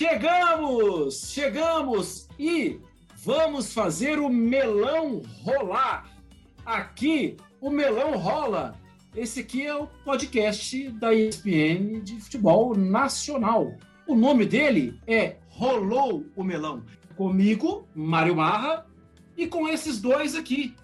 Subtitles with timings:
[0.00, 1.30] Chegamos!
[1.30, 2.26] Chegamos!
[2.38, 2.80] E
[3.16, 6.10] vamos fazer o melão rolar.
[6.64, 8.80] Aqui, o melão rola.
[9.14, 13.74] Esse aqui é o podcast da ESPN de futebol nacional.
[14.06, 16.82] O nome dele é Rolou o Melão.
[17.14, 18.86] Comigo, Mário Marra,
[19.36, 20.74] e com esses dois aqui.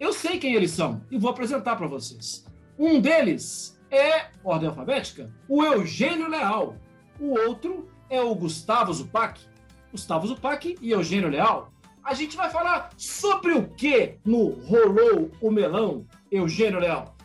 [0.00, 2.44] Eu sei quem eles são e vou apresentar para vocês.
[2.76, 6.76] Um deles é, ordem alfabética, o Eugênio Leal.
[7.20, 9.40] O outro é o Gustavo Zupac.
[9.90, 11.72] Gustavo Zupac e Eugênio Leal.
[12.02, 17.16] A gente vai falar sobre o que no Rolou o Melão, Eugênio Leal?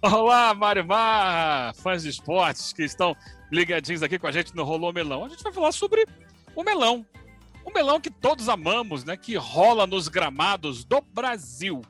[0.00, 3.16] Olá, Mário Marra, fãs de esportes que estão
[3.50, 5.24] ligadinhos aqui com a gente no Rolou Melão.
[5.24, 6.06] A gente vai falar sobre
[6.54, 7.06] o melão.
[7.64, 9.16] O melão que todos amamos, né?
[9.16, 11.82] Que rola nos gramados do Brasil.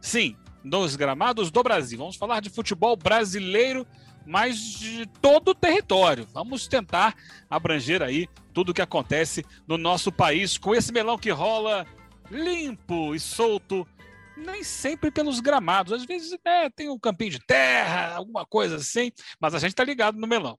[0.00, 1.98] Sim, nos gramados do Brasil.
[1.98, 3.86] Vamos falar de futebol brasileiro
[4.28, 6.28] mas de todo o território.
[6.34, 7.16] Vamos tentar
[7.48, 11.86] abranger aí tudo o que acontece no nosso país com esse melão que rola
[12.30, 13.88] limpo e solto,
[14.36, 15.94] nem sempre pelos gramados.
[15.94, 19.82] Às vezes é, tem um campinho de terra, alguma coisa assim, mas a gente tá
[19.82, 20.58] ligado no melão.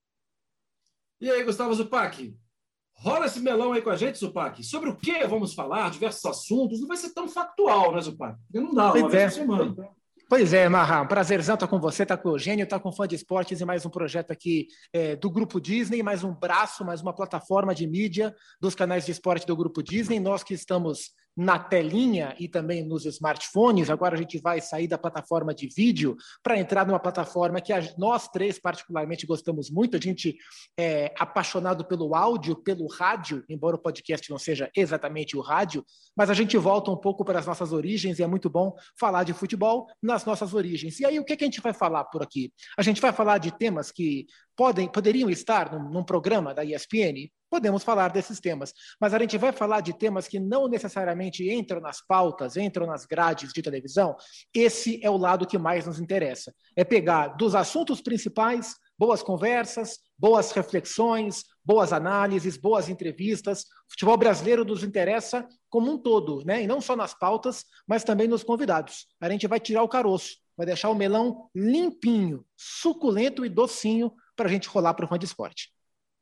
[1.22, 2.36] E aí, Gustavo Zupac?
[2.94, 4.64] Rola esse melão aí com a gente, Zupac.
[4.64, 6.82] Sobre o que vamos falar, diversos assuntos.
[6.82, 8.36] Não vai ser tão factual, né, Zupac?
[8.42, 9.46] Porque não dá, uma pois vez é.
[9.46, 9.99] por semana.
[10.30, 12.94] Pois é, Marra, um prazerzão estar com você, estar com o Eugênio, estar com o
[12.94, 16.86] Fã de Esportes e mais um projeto aqui é, do Grupo Disney, mais um braço,
[16.86, 20.20] mais uma plataforma de mídia dos canais de esporte do Grupo Disney.
[20.20, 23.90] Nós que estamos na telinha e também nos smartphones.
[23.90, 28.28] Agora a gente vai sair da plataforma de vídeo para entrar numa plataforma que nós
[28.28, 29.96] três particularmente gostamos muito.
[29.96, 30.36] A gente
[30.78, 36.30] é apaixonado pelo áudio, pelo rádio, embora o podcast não seja exatamente o rádio, mas
[36.30, 39.32] a gente volta um pouco para as nossas origens e é muito bom falar de
[39.32, 41.00] futebol nas nossas origens.
[41.00, 42.52] E aí o que, que a gente vai falar por aqui?
[42.78, 44.28] A gente vai falar de temas que
[44.60, 48.74] podem, poderiam estar num, num programa da ESPN, podemos falar desses temas.
[49.00, 53.06] Mas a gente vai falar de temas que não necessariamente entram nas pautas, entram nas
[53.06, 54.18] grades de televisão.
[54.54, 56.54] Esse é o lado que mais nos interessa.
[56.76, 63.62] É pegar dos assuntos principais, boas conversas, boas reflexões, boas análises, boas entrevistas.
[63.62, 66.64] O futebol brasileiro nos interessa como um todo, né?
[66.64, 69.08] E não só nas pautas, mas também nos convidados.
[69.22, 74.48] A gente vai tirar o caroço, vai deixar o melão limpinho, suculento e docinho para
[74.48, 75.70] a gente rolar para o de esporte.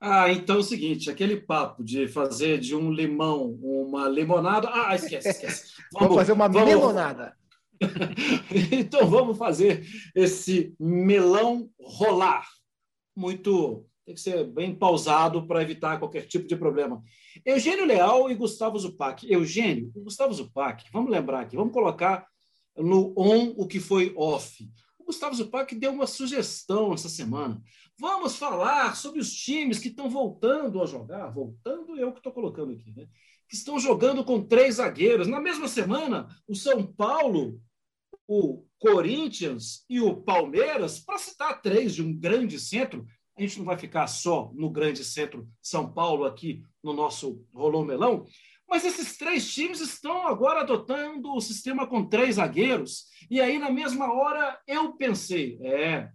[0.01, 4.69] Ah, então é o seguinte, aquele papo de fazer de um limão uma limonada.
[4.73, 5.73] Ah, esquece, esquece.
[5.93, 6.67] Vamos, vamos fazer uma vamos...
[6.67, 7.37] melonada.
[8.71, 9.85] então vamos fazer
[10.15, 12.45] esse melão rolar.
[13.15, 13.85] Muito.
[14.03, 17.01] Tem que ser bem pausado para evitar qualquer tipo de problema.
[17.45, 19.31] Eugênio Leal e Gustavo Zupac.
[19.31, 22.25] Eugênio, Gustavo Zupac, vamos lembrar aqui, vamos colocar
[22.75, 24.67] no on o que foi off.
[25.07, 27.63] Gustavo Zupac deu uma sugestão essa semana.
[27.97, 32.73] Vamos falar sobre os times que estão voltando a jogar, voltando eu que estou colocando
[32.73, 33.07] aqui, né?
[33.49, 35.25] Que estão jogando com três zagueiros.
[35.25, 37.61] Na mesma semana, o São Paulo,
[38.27, 43.05] o Corinthians e o Palmeiras, para citar três de um grande centro,
[43.37, 47.85] a gente não vai ficar só no grande centro São Paulo aqui no nosso Rolô
[47.85, 48.25] Melão,
[48.67, 53.05] mas esses três times estão agora adotando o sistema com três zagueiros.
[53.29, 56.09] E aí, na mesma hora, eu pensei: é,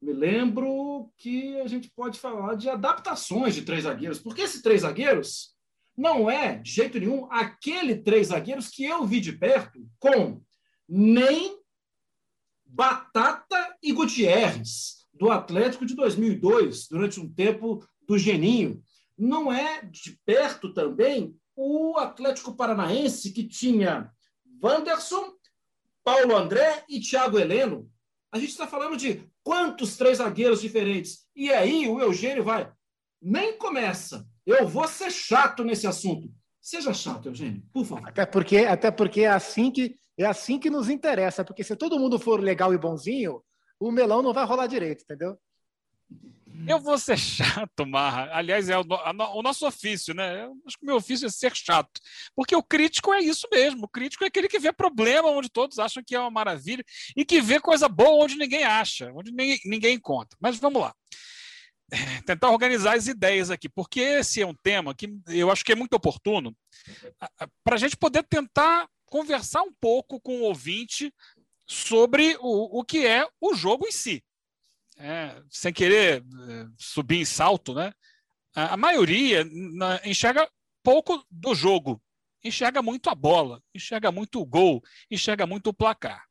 [0.00, 4.82] me lembro que a gente pode falar de adaptações de três zagueiros, porque esse três
[4.82, 5.56] zagueiros
[5.96, 10.40] não é, de jeito nenhum, aquele três zagueiros que eu vi de perto com
[10.88, 11.58] nem
[12.64, 18.80] Batata e Gutierrez, do Atlético de 2002, durante um tempo do Geninho.
[19.18, 24.12] Não é de perto também o Atlético Paranaense, que tinha
[24.62, 25.32] Wanderson,
[26.04, 27.90] Paulo André e Thiago Heleno.
[28.30, 31.26] A gente está falando de quantos três zagueiros diferentes?
[31.34, 32.72] E aí o Eugênio vai,
[33.20, 34.24] nem começa.
[34.46, 36.32] Eu vou ser chato nesse assunto.
[36.60, 38.08] Seja chato, Eugênio, por favor.
[38.08, 41.98] Até porque, até porque é assim que é assim que nos interessa, porque se todo
[41.98, 43.42] mundo for legal e bonzinho,
[43.80, 45.38] o melão não vai rolar direito, entendeu?
[46.66, 48.30] Eu vou ser chato, Marra.
[48.32, 50.44] Aliás, é o, a, o, nosso ofício, né?
[50.44, 52.00] Eu acho que o meu ofício é ser chato.
[52.34, 53.84] Porque o crítico é isso mesmo.
[53.84, 56.84] O crítico é aquele que vê problema onde todos acham que é uma maravilha
[57.16, 60.36] e que vê coisa boa onde ninguém acha, onde ninguém, ninguém encontra.
[60.40, 60.94] Mas vamos lá.
[61.90, 65.72] É, tentar organizar as ideias aqui, porque esse é um tema que eu acho que
[65.72, 66.54] é muito oportuno
[67.64, 71.10] para a gente poder tentar conversar um pouco com o ouvinte
[71.66, 74.22] sobre o, o que é o jogo em si
[74.98, 77.92] é, sem querer é, subir em salto, né?
[78.54, 80.48] A, a maioria na, enxerga
[80.82, 82.02] pouco do jogo,
[82.42, 86.24] enxerga muito a bola, enxerga muito o gol, enxerga muito o placar.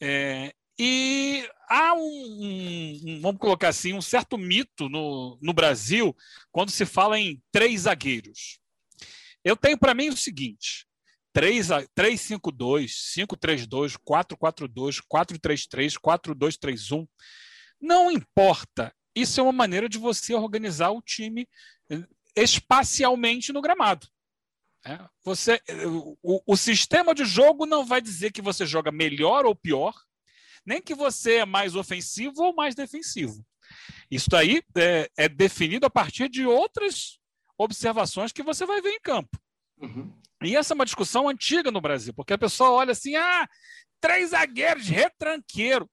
[0.00, 6.14] É, E há um, um, vamos colocar assim, um certo mito no, no Brasil
[6.50, 8.58] quando se fala em três zagueiros.
[9.44, 10.86] Eu tenho para mim o seguinte:
[11.36, 17.06] 3-5-2, 5-3-2, 4-4-2, 4-3-3, 4-2-3-1.
[17.80, 18.94] Não importa.
[19.14, 21.48] Isso é uma maneira de você organizar o time
[21.90, 22.06] eh,
[22.36, 24.08] espacialmente no gramado.
[24.86, 25.62] É, você,
[26.22, 29.94] o, o, sistema de jogo não vai dizer que você joga melhor ou pior,
[30.66, 33.42] nem que você é mais ofensivo ou mais defensivo.
[34.10, 37.18] Isso aí é, é definido a partir de outras
[37.56, 39.38] observações que você vai ver em campo.
[39.78, 40.12] Uhum.
[40.42, 43.48] E essa é uma discussão antiga no Brasil, porque a pessoa olha assim: ah,
[44.00, 45.88] três zagueiros retranqueiro.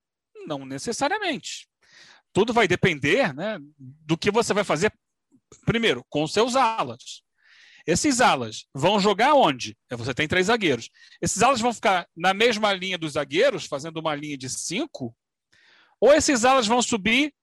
[0.45, 1.69] Não necessariamente.
[2.33, 4.91] Tudo vai depender né, do que você vai fazer,
[5.65, 7.23] primeiro, com seus alas.
[7.85, 9.77] Esses alas vão jogar onde?
[9.89, 10.89] É, você tem três zagueiros.
[11.21, 15.15] Esses alas vão ficar na mesma linha dos zagueiros, fazendo uma linha de cinco?
[15.99, 17.33] Ou esses alas vão subir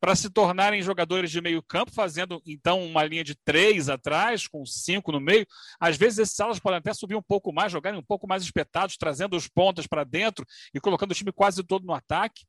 [0.00, 4.66] para se tornarem jogadores de meio campo, fazendo então uma linha de três atrás, com
[4.66, 5.46] cinco no meio?
[5.78, 8.96] Às vezes esses alas podem até subir um pouco mais, jogarem um pouco mais espetados,
[8.96, 10.44] trazendo os pontas para dentro
[10.74, 12.44] e colocando o time quase todo no ataque.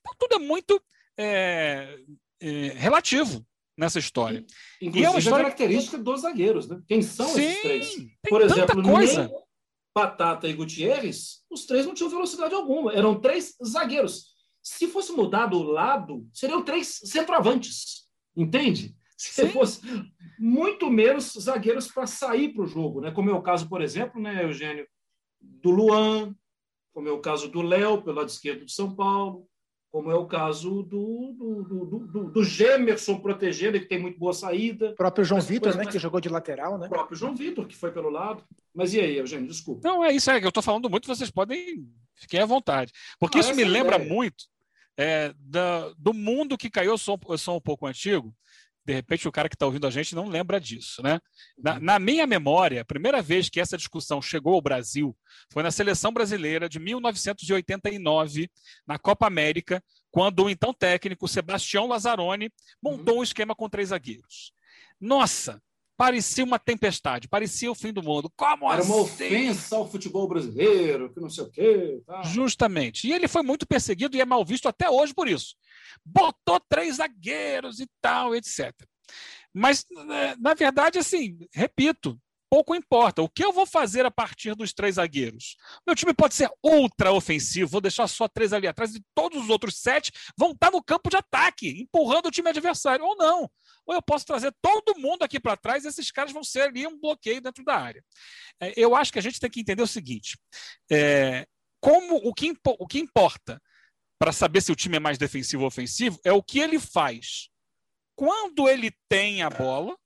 [0.00, 0.82] Então tudo é muito
[1.18, 1.98] é,
[2.40, 3.44] é, relativo
[3.76, 4.44] nessa história.
[4.80, 5.44] Inclusive, e é uma história...
[5.44, 6.80] característica dos zagueiros, né?
[6.86, 7.96] Quem são Sim, esses três?
[8.28, 9.30] Por exemplo, coisa.
[9.94, 12.92] Batata e Gutierrez, os três não tinham velocidade alguma.
[12.92, 14.28] Eram três zagueiros.
[14.62, 18.06] Se fosse mudado o lado, seriam três centroavantes.
[18.36, 18.94] Entende?
[19.16, 19.48] Se Sim.
[19.48, 19.80] fosse
[20.38, 23.10] muito menos zagueiros para sair para o jogo, né?
[23.10, 24.86] Como é o caso, por exemplo, né, Eugênio,
[25.40, 26.36] do Luan,
[26.92, 29.48] como é o caso do Léo, pelo lado esquerdo de São Paulo,
[29.90, 34.32] como é o caso do, do, do, do, do Gemerson protegendo, que tem muito boa
[34.32, 34.90] saída.
[34.90, 36.86] O próprio João Vitor, né, que jogou de lateral, né?
[36.86, 38.44] O próprio João Vitor, que foi pelo lado.
[38.74, 39.88] Mas e aí, Eugênio, desculpa.
[39.88, 42.92] Não, é isso é que eu estou falando muito, vocês podem, fiquem à vontade.
[43.18, 44.44] Porque ah, isso me é lembra muito
[44.98, 48.34] é, da, do mundo que caiu, eu sou, eu sou um pouco antigo,
[48.88, 51.20] de repente o cara que está ouvindo a gente não lembra disso, né?
[51.58, 51.80] Na, uhum.
[51.80, 55.14] na, minha memória, a primeira vez que essa discussão chegou ao Brasil
[55.52, 58.50] foi na seleção brasileira de 1989,
[58.86, 62.50] na Copa América, quando o então técnico Sebastião Lazzaroni
[62.82, 63.20] montou uhum.
[63.20, 64.54] um esquema com três zagueiros.
[64.98, 65.60] Nossa,
[65.98, 68.32] parecia uma tempestade, parecia o fim do mundo.
[68.34, 68.92] Como Era assim?
[68.92, 72.00] uma ofensa ao futebol brasileiro, que não sei o quê.
[72.06, 72.22] Tá.
[72.22, 73.06] Justamente.
[73.06, 75.54] E ele foi muito perseguido e é mal visto até hoje por isso
[76.04, 78.72] botou três zagueiros e tal, etc.
[79.52, 82.18] Mas, né, na verdade, assim, repito,
[82.50, 83.22] pouco importa.
[83.22, 85.56] O que eu vou fazer a partir dos três zagueiros?
[85.86, 89.48] Meu time pode ser ultra ofensivo, vou deixar só três ali atrás e todos os
[89.48, 93.50] outros sete vão estar no campo de ataque, empurrando o time adversário, ou não.
[93.86, 96.86] Ou eu posso trazer todo mundo aqui para trás e esses caras vão ser ali
[96.86, 98.04] um bloqueio dentro da área.
[98.60, 100.38] É, eu acho que a gente tem que entender o seguinte:
[100.90, 101.46] é,
[101.80, 103.60] como o que, o que importa
[104.18, 107.48] para saber se o time é mais defensivo ou ofensivo é o que ele faz
[108.16, 109.96] quando ele tem a bola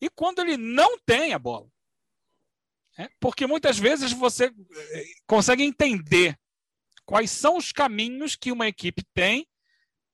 [0.00, 1.68] e quando ele não tem a bola.
[2.98, 6.38] É, porque muitas vezes você eh, consegue entender
[7.06, 9.46] quais são os caminhos que uma equipe tem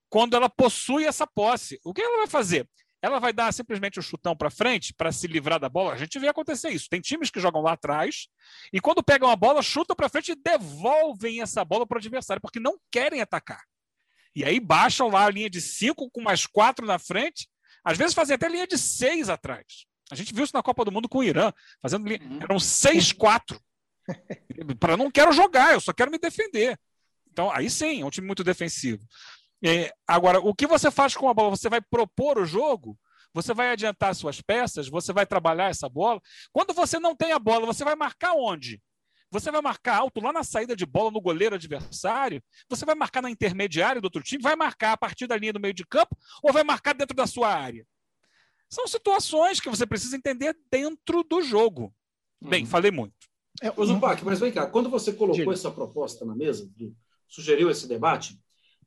[0.09, 1.81] quando ela possui essa posse.
[1.85, 2.69] O que ela vai fazer?
[3.06, 5.93] ela vai dar simplesmente o um chutão para frente para se livrar da bola.
[5.93, 6.89] A gente vê acontecer isso.
[6.89, 8.29] Tem times que jogam lá atrás
[8.73, 12.41] e quando pegam a bola, chutam para frente e devolvem essa bola para o adversário,
[12.41, 13.62] porque não querem atacar.
[14.35, 17.49] E aí baixam lá a linha de cinco com mais quatro na frente.
[17.87, 19.87] Às vezes fazem até linha de seis atrás.
[20.10, 22.20] A gente viu isso na Copa do Mundo com o Irã, fazendo linha...
[22.20, 22.41] Uhum.
[22.43, 23.60] eram seis, quatro.
[24.81, 26.77] para não quero jogar, eu só quero me defender.
[27.31, 29.06] Então, aí sim, é um time muito defensivo.
[29.65, 31.51] É, agora, o que você faz com a bola?
[31.51, 32.99] Você vai propor o jogo?
[33.32, 34.89] Você vai adiantar suas peças?
[34.89, 36.20] Você vai trabalhar essa bola?
[36.53, 38.82] Quando você não tem a bola, você vai marcar onde?
[39.38, 42.43] Você vai marcar alto lá na saída de bola no goleiro adversário?
[42.70, 44.43] Você vai marcar na intermediária do outro time?
[44.43, 46.16] Vai marcar a partir da linha do meio de campo?
[46.43, 47.86] Ou vai marcar dentro da sua área?
[48.66, 51.94] São situações que você precisa entender dentro do jogo.
[52.43, 52.66] Bem, uhum.
[52.66, 53.14] falei muito.
[53.62, 55.52] É, Ô, Zupac, mas vem cá, quando você colocou Diga.
[55.52, 56.66] essa proposta na mesa,
[57.28, 58.40] sugeriu esse debate,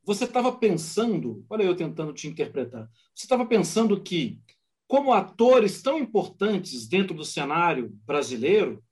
[0.04, 4.40] você estava pensando, olha eu tentando te interpretar, você estava pensando que,
[4.88, 8.82] como atores tão importantes dentro do cenário brasileiro,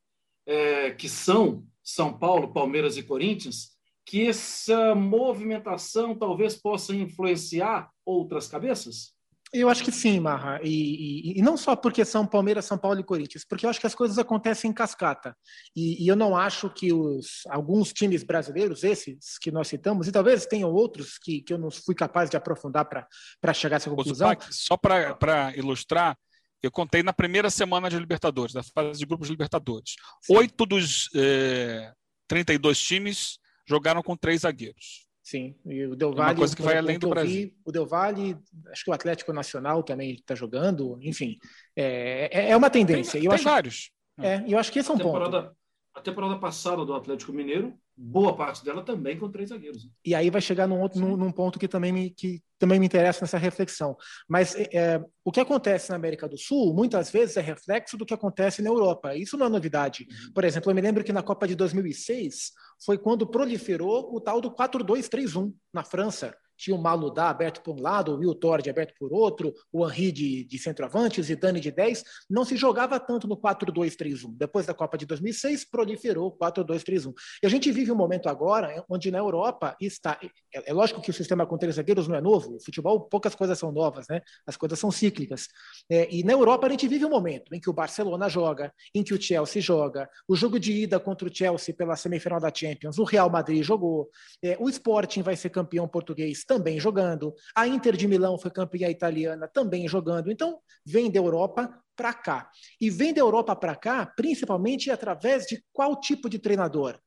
[0.49, 8.49] é, que são São Paulo, Palmeiras e Corinthians, que essa movimentação talvez possa influenciar outras
[8.49, 9.13] cabeças?
[9.53, 10.61] Eu acho que sim, Marra.
[10.63, 13.81] E, e, e, não só porque são Palmeiras, São Paulo e Corinthians, porque eu acho
[13.81, 15.35] que as coisas acontecem em cascata.
[15.75, 20.13] E, e eu não acho que os, alguns times brasileiros, esses que nós citamos, e
[20.13, 23.91] talvez tenham outros que, que eu não fui capaz de aprofundar para chegar a essa
[23.91, 24.29] conclusão.
[24.29, 26.17] Zupac, só para ilustrar,
[26.63, 29.95] eu contei na primeira semana de Libertadores, da fase de grupos de Libertadores.
[30.23, 30.37] Sim.
[30.37, 31.93] Oito dos eh,
[32.27, 35.07] 32 times jogaram com três zagueiros.
[35.23, 37.49] Sim, e o Del Valle, é uma coisa que vai além do Brasil.
[37.49, 38.35] Vi, o Del Valle,
[38.73, 41.37] acho que o Atlético Nacional também está jogando, enfim,
[41.77, 43.13] é, é, é uma tendência.
[43.13, 43.91] Tem, eu tem acho, vários.
[44.19, 45.55] É, eu acho que esse é um ponto.
[45.99, 49.91] A temporada passada do Atlético Mineiro, boa parte dela também com três zagueiros.
[50.07, 52.87] E aí vai chegar num, outro, num, num ponto que também, me, que também me
[52.87, 53.97] interessa nessa reflexão.
[54.29, 58.07] Mas é, é, o que acontece na América do Sul, muitas vezes, é reflexo do
[58.07, 59.17] que acontece na Europa.
[59.17, 60.07] Isso não é novidade.
[60.09, 60.33] Uhum.
[60.33, 62.53] Por exemplo, eu me lembro que na Copa de 2006
[62.87, 67.81] foi quando proliferou o tal do 4-2-3-1 na França tinha o Maludá aberto por um
[67.81, 71.71] lado, o Will Tord aberto por outro, o Henri de, de centroavante, o Zidane de
[71.71, 74.35] 10, não se jogava tanto no 4-2-3-1.
[74.37, 77.15] Depois da Copa de 2006, proliferou o 4-2-3-1.
[77.43, 80.19] E a gente vive um momento agora onde na Europa está...
[80.53, 83.35] É, é lógico que o sistema com três zagueiros não é novo, o futebol, poucas
[83.35, 84.21] coisas são novas, né?
[84.45, 85.47] as coisas são cíclicas.
[85.89, 89.05] É, e na Europa a gente vive um momento em que o Barcelona joga, em
[89.05, 92.99] que o Chelsea joga, o jogo de ida contra o Chelsea pela semifinal da Champions,
[92.99, 94.09] o Real Madrid jogou,
[94.43, 97.35] é, o Sporting vai ser campeão português também jogando.
[97.55, 100.33] A Inter de Milão foi campeã italiana, também jogando.
[100.33, 102.51] Então, vem da Europa para cá.
[102.81, 106.99] E vem da Europa para cá, principalmente através de qual tipo de treinador?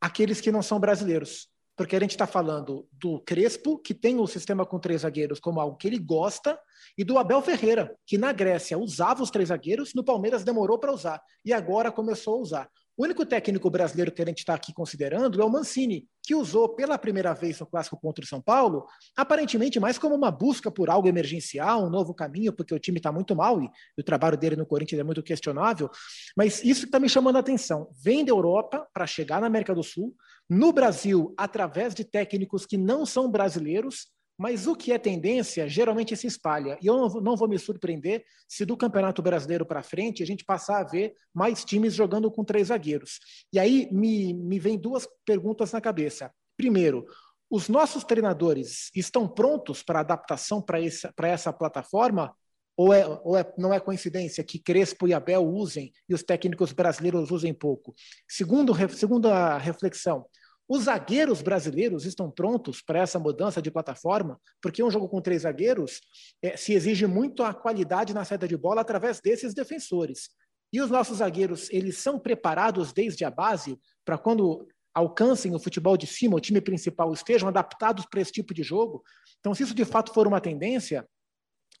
[0.00, 1.48] Aqueles que não são brasileiros.
[1.76, 5.60] Porque a gente está falando do Crespo, que tem o sistema com três zagueiros como
[5.60, 6.58] algo que ele gosta,
[6.96, 10.92] e do Abel Ferreira, que na Grécia usava os três zagueiros, no Palmeiras demorou para
[10.92, 12.70] usar, e agora começou a usar.
[12.96, 16.68] O único técnico brasileiro que a gente está aqui considerando é o Mancini, que usou
[16.68, 18.84] pela primeira vez no clássico contra o São Paulo,
[19.16, 23.10] aparentemente mais como uma busca por algo emergencial, um novo caminho, porque o time está
[23.10, 25.90] muito mal e, o trabalho dele no Corinthians é muito questionável.
[26.36, 27.88] Mas isso está me chamando a atenção.
[28.02, 30.14] Vem da Europa para chegar na América do Sul,
[30.48, 34.08] no Brasil, através de técnicos que não são brasileiros,
[34.40, 36.78] mas o que é tendência geralmente se espalha.
[36.80, 40.80] E eu não vou me surpreender se do Campeonato Brasileiro para frente a gente passar
[40.80, 43.20] a ver mais times jogando com três zagueiros.
[43.52, 46.32] E aí me, me vem duas perguntas na cabeça.
[46.56, 47.04] Primeiro,
[47.50, 52.34] os nossos treinadores estão prontos para adaptação para essa, essa plataforma?
[52.74, 56.72] Ou, é, ou é, não é coincidência que Crespo e Abel usem e os técnicos
[56.72, 57.94] brasileiros usem pouco?
[58.26, 60.24] Segundo, segunda reflexão,
[60.70, 65.42] os zagueiros brasileiros estão prontos para essa mudança de plataforma, porque um jogo com três
[65.42, 66.00] zagueiros
[66.40, 70.30] é, se exige muito a qualidade na saída de bola através desses defensores.
[70.72, 75.96] E os nossos zagueiros, eles são preparados desde a base para quando alcancem o futebol
[75.96, 79.02] de cima, o time principal, estejam adaptados para esse tipo de jogo.
[79.40, 81.04] Então, se isso de fato for uma tendência,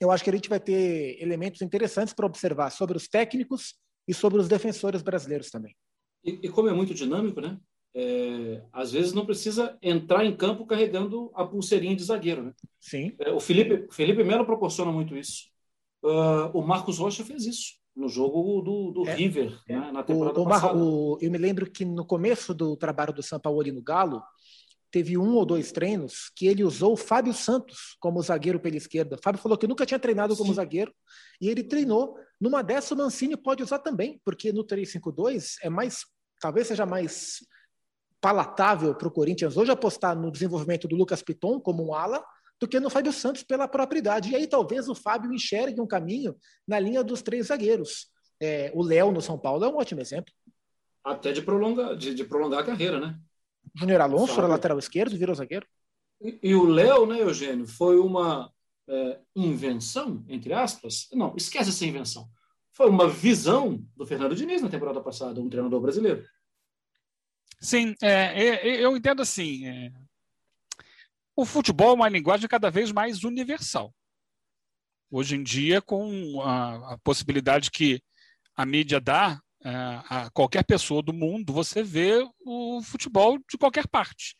[0.00, 3.76] eu acho que a gente vai ter elementos interessantes para observar sobre os técnicos
[4.08, 5.76] e sobre os defensores brasileiros também.
[6.24, 7.56] E, e como é muito dinâmico, né?
[7.94, 12.44] É, às vezes não precisa entrar em campo carregando a pulseirinha de zagueiro.
[12.44, 12.52] Né?
[12.80, 13.14] Sim.
[13.18, 15.50] É, o Felipe, Felipe Melo proporciona muito isso.
[16.02, 19.78] Uh, o Marcos Rocha fez isso no jogo do, do é, River, é.
[19.78, 20.74] Né, na temporada o, o, passada.
[20.78, 24.22] O, eu me lembro que no começo do trabalho do São Paulo no Galo,
[24.90, 29.16] teve um ou dois treinos que ele usou o Fábio Santos como zagueiro pela esquerda.
[29.16, 30.54] O Fábio falou que nunca tinha treinado como Sim.
[30.54, 30.92] zagueiro
[31.40, 32.16] e ele treinou.
[32.40, 36.04] Numa dessa, o Mancini pode usar também, porque no 3-5-2 é mais,
[36.40, 37.38] talvez seja mais
[38.20, 42.24] palatável para o Corinthians hoje apostar no desenvolvimento do Lucas Piton como um ala
[42.60, 44.30] do que no Fábio Santos pela própria idade.
[44.30, 46.36] E aí talvez o Fábio enxergue um caminho
[46.68, 48.08] na linha dos três zagueiros.
[48.40, 50.32] É, o Léo no São Paulo é um ótimo exemplo.
[51.02, 53.18] Até de prolongar, de, de prolongar a carreira, né?
[53.74, 55.66] Júnior Alonso era lateral esquerdo, virou zagueiro.
[56.20, 58.52] E, e o Léo, né, Eugênio, foi uma
[58.88, 61.08] é, invenção, entre aspas.
[61.12, 62.28] Não, esquece essa invenção.
[62.72, 66.24] Foi uma visão do Fernando Diniz na temporada passada, um treinador brasileiro.
[67.60, 69.66] Sim, é, eu entendo assim.
[69.66, 69.92] É,
[71.36, 73.94] o futebol é uma linguagem cada vez mais universal.
[75.10, 78.00] Hoje em dia, com a, a possibilidade que
[78.56, 83.86] a mídia dá é, a qualquer pessoa do mundo, você vê o futebol de qualquer
[83.88, 84.36] parte.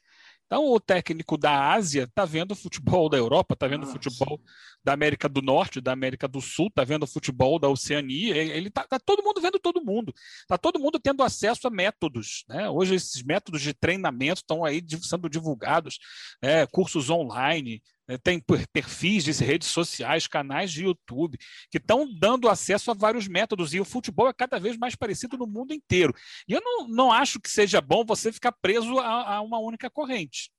[0.51, 4.41] Então, o técnico da Ásia está vendo o futebol da Europa, está vendo o futebol
[4.83, 8.37] da América do Norte, da América do Sul, está vendo o futebol da Oceania.
[8.37, 10.13] Ele está tá todo mundo vendo todo mundo.
[10.41, 12.45] Está todo mundo tendo acesso a métodos.
[12.49, 12.69] Né?
[12.69, 16.01] Hoje, esses métodos de treinamento estão aí sendo divulgados,
[16.43, 16.67] né?
[16.67, 17.81] cursos online?
[18.19, 21.39] Tem perfis de redes sociais, canais de YouTube,
[21.71, 25.37] que estão dando acesso a vários métodos, e o futebol é cada vez mais parecido
[25.37, 26.15] no mundo inteiro.
[26.49, 29.91] E eu não, não acho que seja bom você ficar preso a, a uma única
[29.91, 30.51] corrente.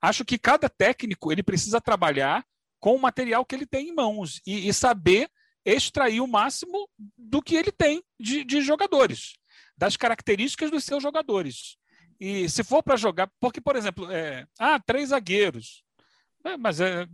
[0.00, 2.44] Acho que cada técnico ele precisa trabalhar
[2.78, 5.28] com o material que ele tem em mãos e, e saber
[5.64, 6.88] extrair o máximo
[7.18, 9.34] do que ele tem de, de jogadores,
[9.76, 11.76] das características dos seus jogadores.
[12.20, 15.84] E se for para jogar, porque, por exemplo, é, ah, três zagueiros.
[16.46, 17.06] É, mas é,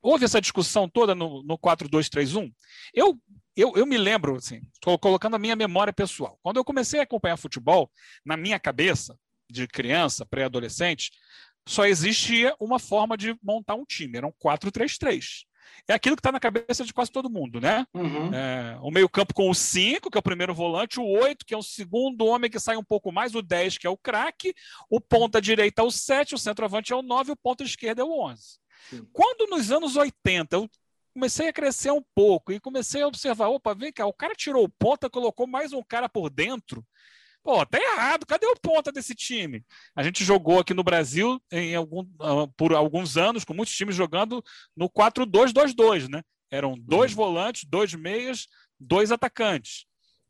[0.00, 2.50] houve essa discussão toda no, no 4-2-3-1.
[2.94, 3.20] Eu,
[3.54, 4.62] eu, eu me lembro, assim,
[5.00, 6.38] colocando a minha memória pessoal.
[6.42, 7.90] Quando eu comecei a acompanhar futebol,
[8.24, 9.18] na minha cabeça,
[9.50, 11.12] de criança, pré-adolescente,
[11.68, 15.44] só existia uma forma de montar um time, eram 4-3-3
[15.88, 17.86] é aquilo que está na cabeça de quase todo mundo, né?
[17.94, 18.32] Uhum.
[18.34, 21.56] É, o meio-campo com o 5, que é o primeiro volante, o 8, que é
[21.56, 24.54] o segundo homem que sai um pouco mais, o 10, que é o craque,
[24.88, 28.04] o ponta direita é o 7, o centroavante é o 9, o ponta esquerda é
[28.04, 28.58] o 11.
[28.90, 29.08] Sim.
[29.12, 30.70] Quando nos anos 80 eu
[31.12, 34.64] comecei a crescer um pouco e comecei a observar, opa, vem cá, o cara tirou
[34.64, 36.84] o ponta, colocou mais um cara por dentro,
[37.44, 38.24] Pô, tá errado.
[38.24, 39.62] Cadê o ponta desse time?
[39.94, 43.94] A gente jogou aqui no Brasil em algum, ah, por alguns anos, com muitos times
[43.94, 44.42] jogando
[44.74, 46.22] no 4-2-2-2, né?
[46.50, 47.16] Eram dois uhum.
[47.18, 48.46] volantes, dois meias,
[48.80, 49.84] dois atacantes.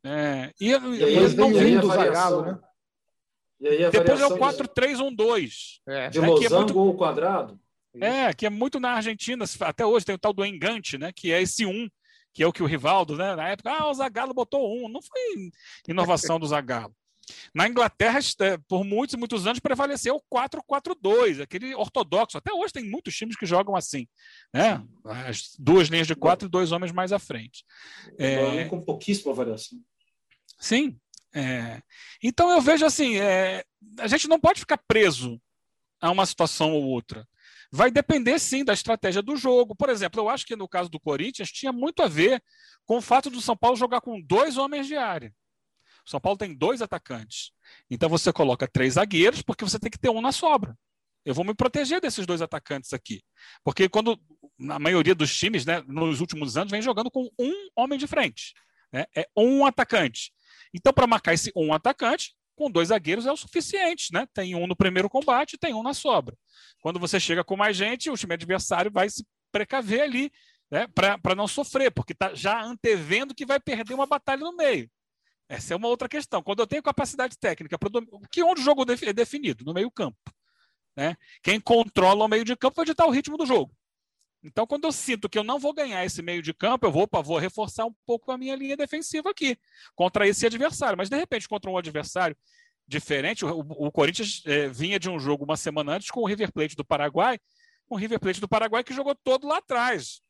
[0.05, 2.59] É, e, e aí, eles não vêm do Zagallo, né?
[3.93, 5.81] Depois é o 4-3-1-2.
[5.87, 6.11] É.
[6.11, 6.79] De é, losango é muito...
[6.79, 7.61] ou quadrado?
[8.01, 11.13] É, que é muito na Argentina, até hoje tem o tal do engante, né?
[11.15, 11.89] Que é esse 1,
[12.33, 13.37] que é o que o Rivaldo, né?
[13.37, 14.89] Na época, ah, o Zagallo botou um.
[14.89, 15.51] Não foi
[15.87, 16.93] inovação do Zagallo.
[17.55, 22.39] Na Inglaterra, é, por muitos e muitos anos, prevaleceu o 4-4-2, aquele ortodoxo.
[22.39, 24.07] Até hoje tem muitos times que jogam assim,
[24.53, 24.83] né?
[25.05, 27.65] As duas linhas de quatro e dois homens mais à frente.
[28.19, 28.65] É...
[28.67, 29.79] Com pouquíssima variação.
[30.59, 30.99] Sim.
[31.35, 31.81] É...
[32.23, 33.65] Então eu vejo assim, é...
[33.99, 35.41] a gente não pode ficar preso
[36.01, 37.27] a uma situação ou outra.
[37.71, 39.75] Vai depender sim da estratégia do jogo.
[39.75, 42.43] Por exemplo, eu acho que no caso do Corinthians tinha muito a ver
[42.85, 45.35] com o fato do São Paulo jogar com dois homens de área.
[46.07, 47.51] O São Paulo tem dois atacantes.
[47.91, 50.77] Então você coloca três zagueiros, porque você tem que ter um na sobra.
[51.25, 53.23] Eu vou me proteger desses dois atacantes aqui.
[53.65, 54.21] Porque quando
[54.69, 58.53] a maioria dos times, né, nos últimos anos, vem jogando com um homem de frente.
[58.93, 59.07] Né?
[59.17, 60.33] É um atacante.
[60.73, 64.27] Então, para marcar esse um atacante, com dois zagueiros é o suficiente, né?
[64.33, 66.37] Tem um no primeiro combate, tem um na sobra.
[66.81, 70.31] Quando você chega com mais gente, o time adversário vai se precaver ali,
[70.71, 70.87] né?
[70.89, 74.89] Para não sofrer, porque está já antevendo que vai perder uma batalha no meio.
[75.49, 76.43] Essa é uma outra questão.
[76.43, 77.77] Quando eu tenho capacidade técnica,
[78.31, 79.65] que onde o jogo é definido?
[79.65, 80.19] No meio campo.
[80.97, 81.17] Né?
[81.43, 83.75] Quem controla o meio de campo vai ditar o ritmo do jogo.
[84.43, 87.03] Então, quando eu sinto que eu não vou ganhar esse meio de campo, eu vou,
[87.05, 89.57] opa, vou reforçar um pouco a minha linha defensiva aqui,
[89.95, 90.99] contra esse adversário.
[90.99, 92.37] Mas, de repente, contra um adversário
[92.87, 96.53] diferente, o, o Corinthians é, vinha de um jogo uma semana antes com o River
[96.53, 97.39] Plate do Paraguai,
[97.91, 100.23] um River Plate do Paraguai que jogou todo lá atrás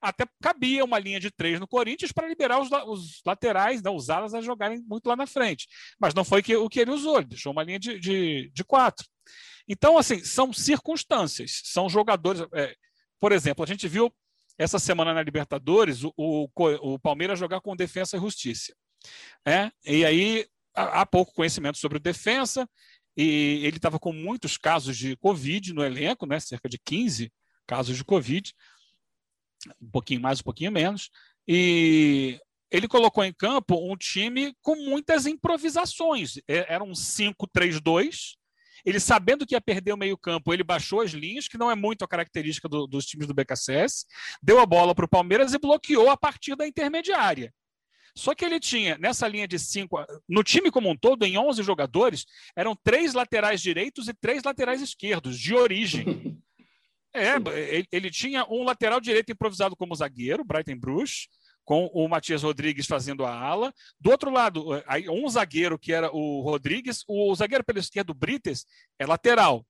[0.00, 4.10] até cabia uma linha de três no Corinthians para liberar os, os laterais, não, os
[4.10, 5.66] alas a jogarem muito lá na frente.
[5.98, 8.64] Mas não foi que, o que ele usou, ele deixou uma linha de, de, de
[8.64, 9.06] quatro.
[9.68, 12.42] Então, assim, são circunstâncias, são jogadores.
[12.54, 12.74] É,
[13.20, 14.12] por exemplo, a gente viu
[14.56, 18.74] essa semana na Libertadores o, o, o Palmeiras jogar com defesa e justiça.
[19.46, 19.70] É?
[19.84, 22.68] E aí há, há pouco conhecimento sobre o defesa,
[23.16, 26.38] e ele estava com muitos casos de Covid no elenco, né?
[26.38, 27.32] cerca de 15
[27.66, 28.52] casos de Covid
[29.80, 31.10] um pouquinho mais, um pouquinho menos,
[31.46, 32.38] e
[32.70, 36.34] ele colocou em campo um time com muitas improvisações.
[36.46, 38.36] Era um 5-3-2.
[38.84, 42.04] Ele, sabendo que ia perder o meio-campo, ele baixou as linhas, que não é muito
[42.04, 44.06] a característica do, dos times do BKSS,
[44.42, 47.52] deu a bola para o Palmeiras e bloqueou a partir da intermediária.
[48.14, 51.62] Só que ele tinha, nessa linha de cinco, no time como um todo, em 11
[51.62, 52.26] jogadores,
[52.56, 56.38] eram três laterais direitos e três laterais esquerdos, de origem.
[57.14, 61.28] É, ele, ele, tinha um lateral direito improvisado como zagueiro, Brighton Bruce,
[61.64, 63.72] com o Matias Rodrigues fazendo a ala.
[64.00, 67.78] Do outro lado, eh, aí, um zagueiro que era o Rodrigues, o, o zagueiro pela
[67.78, 68.64] esquerda, o Brites,
[68.98, 69.66] é lateral.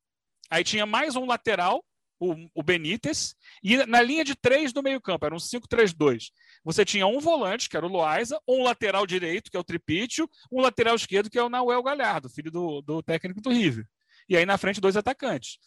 [0.51, 1.85] Aí tinha mais um lateral,
[2.21, 6.31] o, o Benítez, e na linha de três do meio-campo, era um 5-3-2.
[6.65, 10.29] Você tinha um volante, que era o Loaiza, um lateral direito, que é o Tripítio,
[10.53, 13.87] um lateral esquerdo, que é o Nauel Galhardo, filho do, do técnico do River.
[14.29, 15.59] E aí na frente, dois atacantes.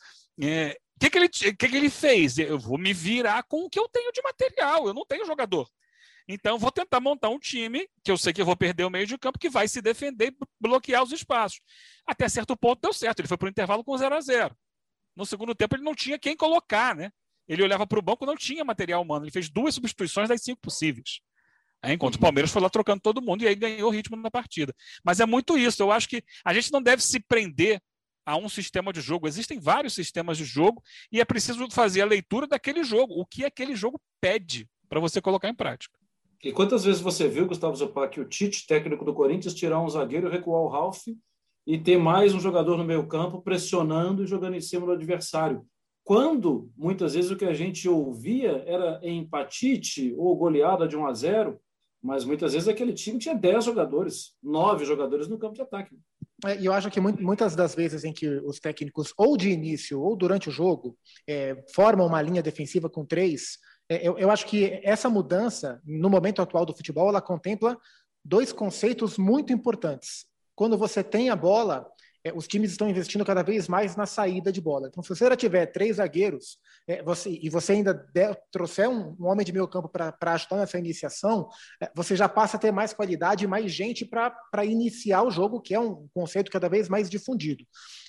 [0.42, 2.38] É, que, que, ele, que, que ele fez?
[2.38, 5.68] Eu vou me virar com o que eu tenho de material, eu não tenho jogador.
[6.28, 9.08] Então, vou tentar montar um time que eu sei que eu vou perder o meio
[9.08, 11.60] de campo, que vai se defender e bloquear os espaços.
[12.06, 14.56] Até certo ponto deu certo, ele foi para o intervalo com 0 a 0
[15.16, 17.12] No segundo tempo, ele não tinha quem colocar, né?
[17.48, 19.26] Ele olhava para o banco não tinha material humano.
[19.26, 21.20] Ele fez duas substituições das cinco possíveis.
[21.84, 22.22] Enquanto o uhum.
[22.22, 24.74] Palmeiras foi lá trocando todo mundo e aí ganhou o ritmo na partida.
[25.04, 25.82] Mas é muito isso.
[25.82, 27.82] Eu acho que a gente não deve se prender
[28.26, 29.28] a um sistema de jogo.
[29.28, 30.82] Existem vários sistemas de jogo
[31.12, 35.22] e é preciso fazer a leitura daquele jogo, o que aquele jogo pede para você
[35.22, 35.98] colocar em prática.
[36.44, 40.30] E quantas vezes você viu, Gustavo Zupac, o Tite, técnico do Corinthians, tirar um zagueiro,
[40.30, 41.08] recuar o Ralf
[41.68, 45.66] e ter mais um jogador no meio campo pressionando e jogando em cima do adversário?
[46.04, 51.14] Quando, muitas vezes, o que a gente ouvia era empatite ou goleada de 1 a
[51.14, 51.62] 0,
[52.02, 55.96] mas muitas vezes aquele time tinha 10 jogadores, 9 jogadores no campo de ataque.
[56.46, 60.02] É, e eu acho que muitas das vezes em que os técnicos, ou de início
[60.02, 64.46] ou durante o jogo, é, formam uma linha defensiva com três, é, eu, eu acho
[64.46, 67.78] que essa mudança, no momento atual do futebol, ela contempla
[68.24, 70.26] dois conceitos muito importantes.
[70.56, 71.88] Quando você tem a bola,
[72.24, 74.88] é, os times estão investindo cada vez mais na saída de bola.
[74.88, 76.58] Então, se você já tiver três zagueiros
[76.88, 80.58] é, você, e você ainda der, trouxer um, um, homem de meio campo para ajudar
[80.58, 81.48] nessa iniciação,
[81.82, 85.62] é, você já passa a ter mais qualidade e mais gente para iniciar o jogo,
[85.62, 87.66] que é um conceito cada vez mais difundido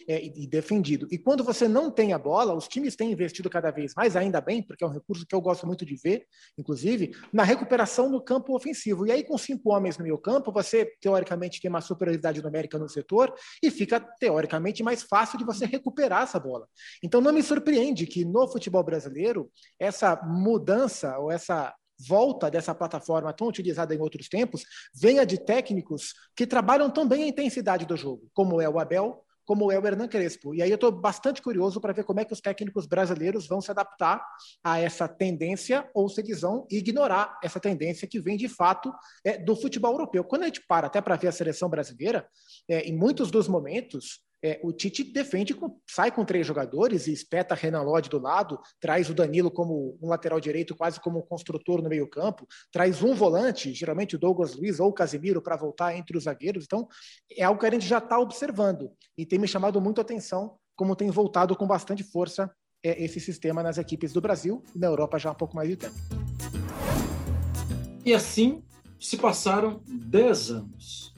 [0.09, 1.07] é, e, e defendido.
[1.11, 4.41] E quando você não tem a bola, os times têm investido cada vez mais, ainda
[4.41, 6.27] bem, porque é um recurso que eu gosto muito de ver,
[6.59, 9.07] inclusive, na recuperação no campo ofensivo.
[9.07, 12.89] E aí, com cinco homens no meio campo, você, teoricamente, tem uma superioridade numérica no
[12.89, 16.67] setor e fica, teoricamente, mais fácil de você recuperar essa bola.
[17.03, 21.75] Então, não me surpreende que no futebol brasileiro, essa mudança ou essa
[22.07, 27.29] volta dessa plataforma tão utilizada em outros tempos venha de técnicos que trabalham também a
[27.29, 30.55] intensidade do jogo, como é o Abel, como é o Hernan Crespo.
[30.55, 33.61] E aí eu estou bastante curioso para ver como é que os técnicos brasileiros vão
[33.61, 34.25] se adaptar
[34.63, 38.93] a essa tendência ou se eles vão ignorar essa tendência que vem de fato
[39.25, 40.25] é, do futebol europeu.
[40.25, 42.27] Quando a gente para até para ver a seleção brasileira,
[42.69, 45.57] é, em muitos dos momentos, é, o Tite defende,
[45.89, 50.09] sai com três jogadores e espeta Renan Lodge do lado, traz o Danilo como um
[50.09, 54.81] lateral direito, quase como um construtor no meio-campo, traz um volante, geralmente o Douglas Luiz
[54.81, 56.65] ou o Casemiro, para voltar entre os zagueiros.
[56.65, 56.89] Então,
[57.31, 60.57] é algo que a gente já está observando e tem me chamado muito a atenção,
[60.75, 62.51] como tem voltado com bastante força
[62.83, 65.69] é, esse sistema nas equipes do Brasil e na Europa já há um pouco mais
[65.69, 65.95] de tempo.
[68.05, 68.65] E assim
[68.99, 71.12] se passaram 10 anos.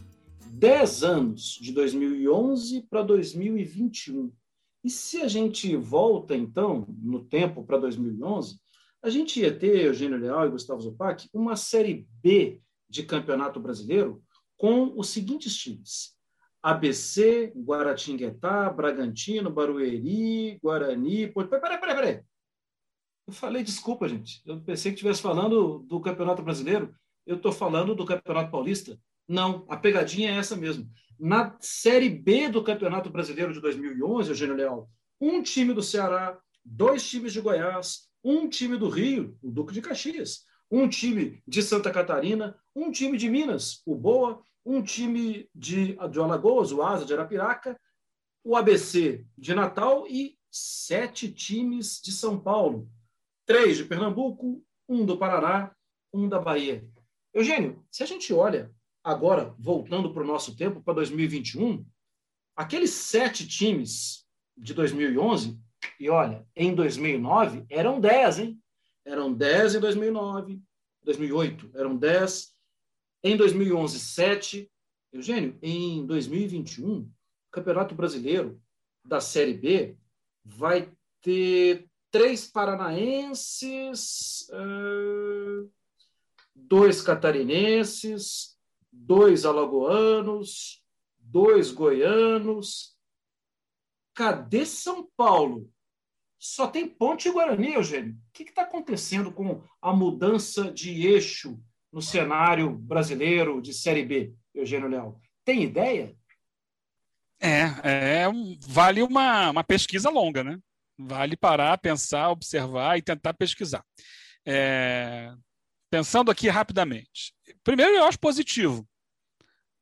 [0.54, 4.32] 10 anos, de 2011 para 2021.
[4.84, 8.60] E se a gente volta, então, no tempo para 2011,
[9.02, 14.22] a gente ia ter, Eugênio Leal e Gustavo Zupac, uma Série B de Campeonato Brasileiro
[14.56, 16.14] com os seguintes times.
[16.62, 21.26] ABC, Guaratinguetá, Bragantino, Barueri, Guarani...
[21.26, 22.22] Peraí, peraí, peraí, peraí.
[23.26, 24.40] Eu falei, desculpa, gente.
[24.46, 26.94] Eu pensei que estivesse falando do Campeonato Brasileiro.
[27.26, 28.98] Eu estou falando do Campeonato Paulista.
[29.28, 30.88] Não, a pegadinha é essa mesmo.
[31.18, 37.08] Na Série B do Campeonato Brasileiro de 2011, Eugênio Leal, um time do Ceará, dois
[37.08, 41.90] times de Goiás, um time do Rio, o Duque de Caxias, um time de Santa
[41.90, 47.12] Catarina, um time de Minas, o Boa, um time de, de Alagoas, o Asa de
[47.12, 47.78] Arapiraca,
[48.42, 52.88] o ABC de Natal e sete times de São Paulo.
[53.46, 55.74] Três de Pernambuco, um do Paraná,
[56.12, 56.86] um da Bahia.
[57.32, 58.73] Eugênio, se a gente olha
[59.04, 61.84] agora, voltando para o nosso tempo, para 2021,
[62.56, 65.60] aqueles sete times de 2011,
[66.00, 68.62] e olha, em 2009 eram 10, hein?
[69.04, 70.62] Eram 10 em 2009,
[71.02, 72.54] 2008 eram 10,
[73.22, 74.70] em 2011, 7.
[75.12, 77.10] Eugênio, em 2021, o
[77.52, 78.60] Campeonato Brasileiro
[79.04, 79.96] da Série B
[80.44, 80.90] vai
[81.20, 85.70] ter três paranaenses, uh,
[86.54, 88.53] dois catarinenses,
[88.94, 90.82] dois alagoanos,
[91.18, 92.96] dois goianos.
[94.14, 95.70] Cadê São Paulo?
[96.38, 98.12] Só tem Ponte e Guarani, Eugênio.
[98.12, 101.58] O que está acontecendo com a mudança de eixo
[101.92, 105.20] no cenário brasileiro de Série B, Eugênio Leal?
[105.44, 106.14] Tem ideia?
[107.40, 108.26] É, é
[108.68, 110.58] vale uma, uma pesquisa longa, né?
[110.98, 113.84] Vale parar, pensar, observar e tentar pesquisar.
[114.46, 115.34] É,
[115.94, 117.32] pensando aqui rapidamente.
[117.62, 118.84] Primeiro, eu acho positivo.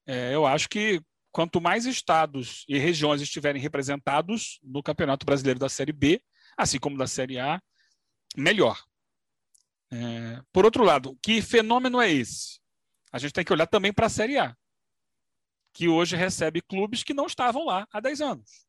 [0.07, 5.71] É, eu acho que quanto mais estados e regiões estiverem representados no Campeonato Brasileiro da
[5.71, 6.23] Série B,
[6.55, 7.63] assim como da Série A,
[8.37, 8.79] melhor.
[9.91, 12.61] É, por outro lado, que fenômeno é esse?
[13.11, 14.55] A gente tem que olhar também para a Série A,
[15.73, 18.67] que hoje recebe clubes que não estavam lá há 10 anos.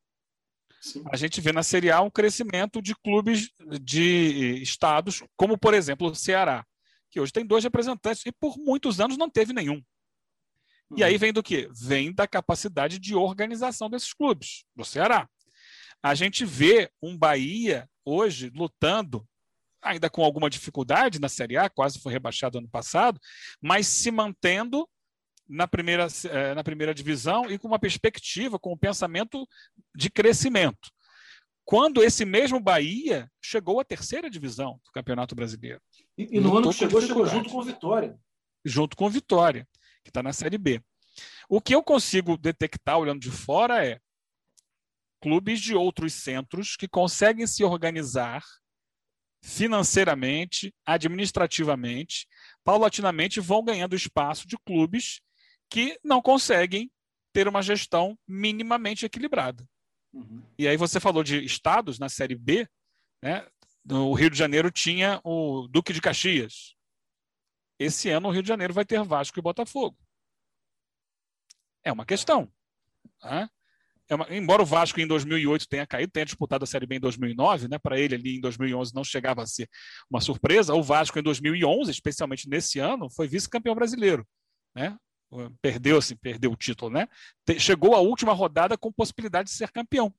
[0.80, 1.04] Sim.
[1.12, 3.50] A gente vê na Série A um crescimento de clubes
[3.82, 6.64] de estados, como por exemplo o Ceará,
[7.14, 9.76] que hoje tem dois representantes e por muitos anos não teve nenhum.
[10.90, 10.98] Uhum.
[10.98, 11.18] E aí uhum.
[11.20, 11.68] vem do quê?
[11.72, 15.28] Vem da capacidade de organização desses clubes, do Ceará.
[16.02, 19.24] A gente vê um Bahia hoje lutando,
[19.80, 23.20] ainda com alguma dificuldade na Série A, quase foi rebaixado ano passado,
[23.62, 24.88] mas se mantendo
[25.48, 29.46] na primeira, eh, na primeira divisão e com uma perspectiva, com um pensamento
[29.94, 30.90] de crescimento.
[31.64, 35.80] Quando esse mesmo Bahia chegou à terceira divisão do Campeonato Brasileiro.
[36.16, 38.18] E, e no ano que chegou, chegou junto com Vitória.
[38.64, 39.68] Junto com Vitória,
[40.02, 40.82] que está na Série B.
[41.48, 44.00] O que eu consigo detectar olhando de fora é
[45.20, 48.42] clubes de outros centros que conseguem se organizar
[49.42, 52.26] financeiramente, administrativamente,
[52.64, 55.20] paulatinamente vão ganhando espaço de clubes
[55.70, 56.90] que não conseguem
[57.32, 59.66] ter uma gestão minimamente equilibrada.
[60.14, 60.42] Uhum.
[60.58, 62.66] E aí você falou de estados na Série B,
[63.22, 63.46] né?
[63.84, 66.74] No Rio de Janeiro tinha o Duque de Caxias.
[67.78, 69.96] Esse ano o Rio de Janeiro vai ter Vasco e Botafogo.
[71.84, 72.50] É uma questão.
[73.22, 73.48] Né?
[74.08, 77.00] é uma, embora o Vasco em 2008 tenha caído, tenha disputado a Série B em
[77.00, 79.68] 2009, né, para ele ali em 2011 não chegava a ser
[80.10, 84.26] uma surpresa, o Vasco em 2011, especialmente nesse ano, foi vice-campeão brasileiro,
[84.74, 84.96] né?
[85.60, 87.08] Perdeu assim, perdeu o título, né?
[87.58, 90.14] Chegou à última rodada com possibilidade de ser campeão.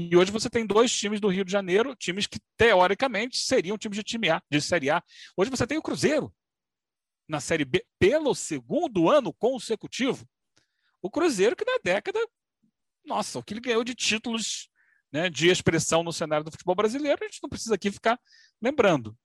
[0.00, 3.96] E hoje você tem dois times do Rio de Janeiro, times que teoricamente seriam times
[3.96, 5.02] de time A, de Série A.
[5.36, 6.32] Hoje você tem o Cruzeiro
[7.28, 10.24] na Série B pelo segundo ano consecutivo.
[11.02, 12.16] O Cruzeiro que na década
[13.04, 14.70] nossa, o que ele ganhou de títulos
[15.10, 18.20] né, de expressão no cenário do futebol brasileiro, a gente não precisa aqui ficar
[18.62, 19.18] lembrando.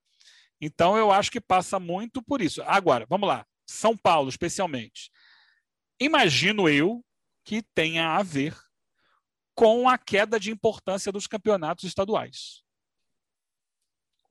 [0.59, 2.63] Então, eu acho que passa muito por isso.
[2.63, 3.45] Agora, vamos lá.
[3.67, 5.11] São Paulo, especialmente.
[5.99, 7.05] Imagino eu
[7.43, 8.57] que tenha a ver
[9.55, 12.63] com a queda de importância dos campeonatos estaduais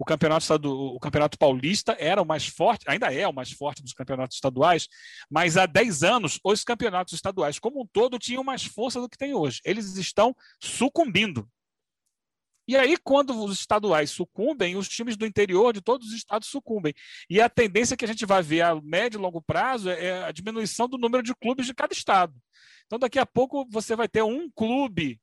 [0.02, 3.92] o campeonato, o campeonato paulista era o mais forte, ainda é o mais forte dos
[3.92, 4.88] campeonatos estaduais,
[5.30, 9.16] mas há 10 anos os campeonatos estaduais como um todo tinham mais força do que
[9.16, 9.61] tem hoje.
[9.64, 11.48] Eles estão sucumbindo.
[12.66, 16.94] E aí, quando os estaduais sucumbem, os times do interior de todos os estados sucumbem.
[17.29, 20.33] E a tendência que a gente vai ver a médio e longo prazo é a
[20.33, 22.35] diminuição do número de clubes de cada estado.
[22.87, 25.20] Então, daqui a pouco, você vai ter um clube,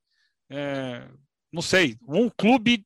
[0.49, 1.07] é,
[1.51, 2.85] não sei, um clube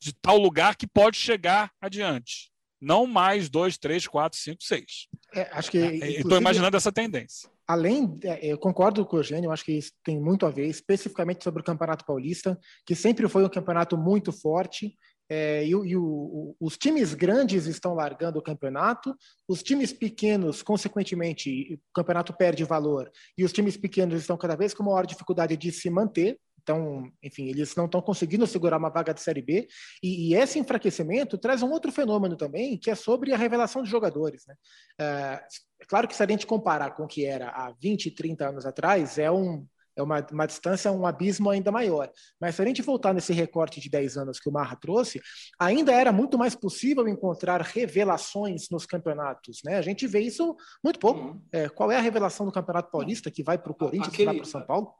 [0.00, 2.52] de tal lugar que pode chegar adiante.
[2.80, 5.08] Não mais dois, três, quatro, cinco, seis.
[5.34, 5.78] É, acho que.
[5.78, 7.50] Estou imaginando essa tendência.
[7.68, 11.44] Além, é, eu concordo com o Eugênio, acho que isso tem muito a ver, especificamente
[11.44, 14.96] sobre o Campeonato Paulista, que sempre foi um campeonato muito forte.
[15.30, 19.14] É, e, e o, os times grandes estão largando o campeonato,
[19.46, 24.72] os times pequenos, consequentemente, o campeonato perde valor, e os times pequenos estão cada vez
[24.72, 26.40] com maior dificuldade de se manter.
[26.68, 29.66] Então, enfim, eles não estão conseguindo segurar uma vaga de Série B.
[30.02, 33.88] E, e, esse enfraquecimento traz um outro fenômeno também, que é sobre a revelação de
[33.88, 34.44] jogadores.
[34.46, 34.54] Né?
[35.00, 35.40] É,
[35.80, 38.66] é claro que se a gente comparar com o que era há 20, 30 anos
[38.66, 42.10] atrás, é, um, é uma, uma distância, um abismo ainda maior.
[42.38, 45.22] Mas se a gente voltar nesse recorte de 10 anos que o Marra trouxe,
[45.58, 49.60] ainda era muito mais possível encontrar revelações nos campeonatos.
[49.64, 49.78] Né?
[49.78, 50.54] A gente vê isso
[50.84, 51.20] muito pouco.
[51.20, 51.42] Uhum.
[51.50, 54.18] É, qual é a revelação do Campeonato Paulista que vai para o Corinthians, Aquele...
[54.18, 54.92] que vai para o São Paulo?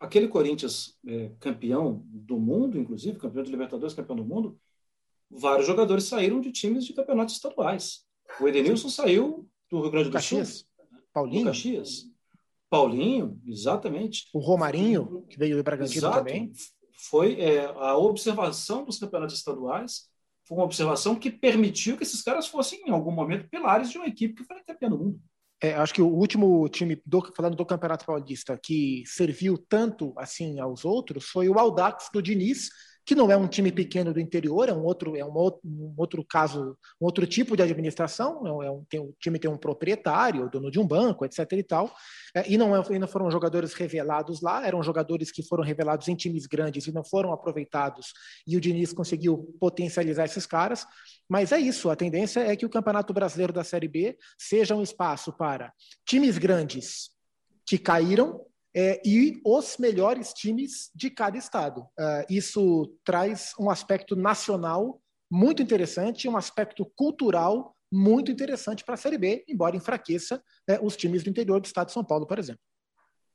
[0.00, 4.58] Aquele Corinthians é, campeão do mundo, inclusive, campeão de Libertadores, campeão do mundo,
[5.30, 8.04] vários jogadores saíram de times de campeonatos estaduais.
[8.40, 10.58] O Edenilson saiu do Rio Grande do Caxias.
[10.58, 10.66] Sul.
[11.12, 11.44] Paulinho.
[11.44, 12.04] Do Caxias.
[12.68, 14.28] Paulinho, exatamente.
[14.32, 16.18] O Romarinho, que veio do Bragantino Exato.
[16.18, 16.52] também.
[16.92, 20.08] Foi é, a observação dos campeonatos estaduais
[20.46, 24.06] foi uma observação que permitiu que esses caras fossem, em algum momento, pilares de uma
[24.06, 25.20] equipe que foi campeã do mundo.
[25.60, 30.60] É, acho que o último time, do, falando do Campeonato Paulista, que serviu tanto assim
[30.60, 32.68] aos outros foi o Aldax do Diniz,
[33.06, 35.94] que não é um time pequeno do interior, é um outro, é um outro, um
[35.96, 40.50] outro caso, um outro tipo de administração, é um, tem, o time tem um proprietário,
[40.50, 41.52] dono de um banco, etc.
[41.52, 41.94] e tal,
[42.34, 46.08] é, e não, é, e não foram jogadores revelados lá, eram jogadores que foram revelados
[46.08, 48.12] em times grandes e não foram aproveitados,
[48.44, 50.84] e o Diniz conseguiu potencializar esses caras,
[51.28, 54.82] mas é isso, a tendência é que o Campeonato Brasileiro da Série B seja um
[54.82, 55.72] espaço para
[56.04, 57.10] times grandes
[57.64, 58.44] que caíram
[58.76, 61.80] é, e os melhores times de cada estado.
[61.98, 68.98] Uh, isso traz um aspecto nacional muito interessante, um aspecto cultural muito interessante para a
[68.98, 72.38] Série B, embora enfraqueça né, os times do interior do estado de São Paulo, por
[72.38, 72.60] exemplo.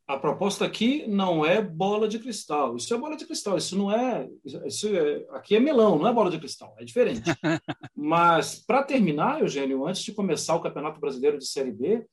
[0.07, 2.75] A proposta aqui não é bola de cristal.
[2.75, 3.57] Isso é bola de cristal.
[3.57, 4.27] Isso não é.
[4.65, 6.75] Isso é aqui é melão, não é bola de cristal.
[6.77, 7.23] É diferente.
[7.95, 12.05] Mas, para terminar, Eugênio, antes de começar o Campeonato Brasileiro de Série B,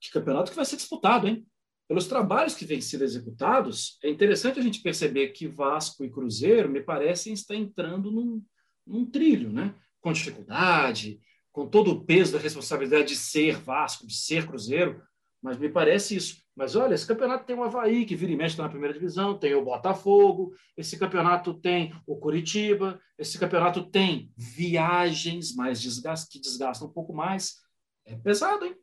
[0.00, 1.46] que campeonato que vai ser disputado, hein?
[1.88, 6.68] Pelos trabalhos que vêm sendo executados, é interessante a gente perceber que Vasco e Cruzeiro
[6.68, 8.42] me parecem estar entrando num,
[8.86, 9.74] num trilho, né?
[10.02, 11.20] com dificuldade,
[11.52, 15.00] com todo o peso da responsabilidade de ser Vasco, de ser Cruzeiro,
[15.40, 16.42] mas me parece isso.
[16.54, 19.38] Mas olha, esse campeonato tem o Havaí, que vira e mexe tá na primeira divisão,
[19.38, 26.40] tem o Botafogo, esse campeonato tem o Curitiba, esse campeonato tem viagens mais desgast, que
[26.40, 27.56] desgastam um pouco mais.
[28.04, 28.76] É pesado, hein?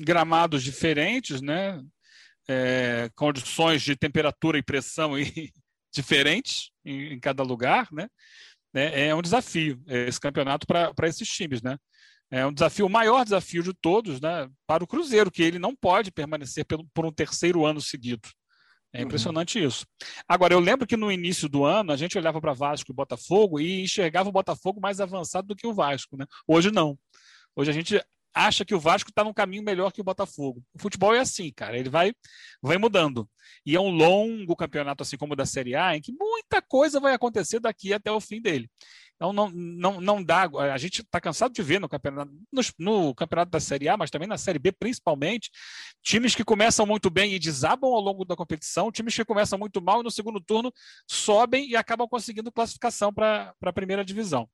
[0.00, 1.82] Gramados diferentes, né?
[2.48, 5.52] É, condições de temperatura e pressão e,
[5.92, 8.08] diferentes em, em, cada lugar, né?
[8.74, 11.76] É, é um desafio esse campeonato para esses times, né?
[12.30, 14.48] É um desafio, o maior desafio de todos, né?
[14.66, 18.26] Para o Cruzeiro, que ele não pode permanecer pelo, por um terceiro ano seguido.
[18.90, 19.04] É uhum.
[19.04, 19.66] impressionante uhum.
[19.66, 19.86] isso.
[20.26, 23.60] Agora, eu lembro que no início do ano a gente olhava para Vasco e Botafogo
[23.60, 26.24] e enxergava o Botafogo mais avançado do que o Vasco, né?
[26.46, 26.98] Hoje não.
[27.54, 28.02] Hoje a gente
[28.34, 30.62] acha que o Vasco está num caminho melhor que o Botafogo.
[30.74, 32.12] O futebol é assim, cara, ele vai,
[32.62, 33.28] vai mudando.
[33.64, 37.00] E é um longo campeonato, assim como o da Série A, em que muita coisa
[37.00, 38.70] vai acontecer daqui até o fim dele.
[39.22, 40.50] Então não, não, não dá.
[40.72, 44.10] A gente está cansado de ver no campeonato, no, no, campeonato da Série A, mas
[44.10, 45.48] também na Série B, principalmente,
[46.02, 49.80] times que começam muito bem e desabam ao longo da competição, times que começam muito
[49.80, 50.72] mal e no segundo turno
[51.08, 54.48] sobem e acabam conseguindo classificação para a primeira divisão.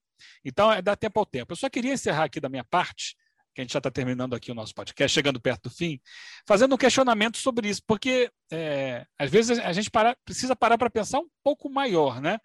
[0.45, 1.53] Então, é dar tempo ao tempo.
[1.53, 3.17] Eu só queria encerrar aqui da minha parte,
[3.59, 6.01] que a gente já está terminando aqui o nosso podcast, chegando perto do fim,
[6.47, 10.89] fazendo um questionamento sobre isso, porque é, às vezes a gente para, precisa parar para
[10.89, 12.39] pensar um pouco maior, né?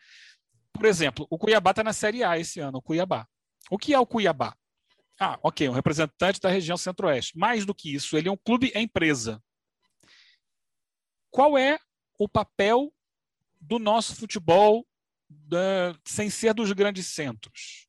[0.74, 3.28] Por exemplo, o Cuiabá está na Série A esse ano, o Cuiabá.
[3.70, 4.56] O que é o Cuiabá?
[5.20, 7.38] Ah, ok, um representante da região centro-oeste.
[7.38, 9.40] Mais do que isso, ele é um clube empresa.
[11.30, 11.78] Qual é
[12.18, 12.92] o papel
[13.62, 14.84] do nosso futebol
[15.30, 17.88] da, sem ser dos grandes centros?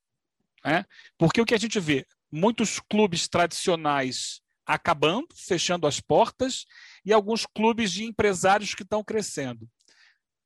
[0.62, 0.84] É?
[1.16, 2.06] Porque o que a gente vê?
[2.36, 6.64] Muitos clubes tradicionais acabando, fechando as portas,
[7.04, 9.68] e alguns clubes de empresários que estão crescendo.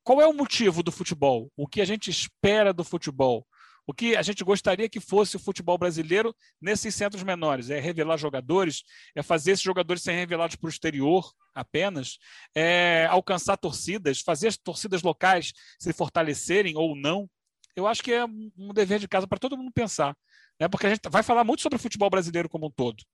[0.05, 1.51] Qual é o motivo do futebol?
[1.57, 3.47] O que a gente espera do futebol?
[3.87, 7.71] O que a gente gostaria que fosse o futebol brasileiro nesses centros menores?
[7.71, 8.83] É revelar jogadores?
[9.15, 12.19] É fazer esses jogadores serem revelados para o exterior apenas?
[12.55, 14.21] É alcançar torcidas?
[14.21, 17.31] Fazer as torcidas locais se fortalecerem ou não?
[17.79, 20.17] Eu acho que é um dever de casa para todo mundo pensar.
[20.61, 20.67] Né?
[20.67, 23.05] Porque a gente vai falar muito sobre o futebol brasileiro como um todo.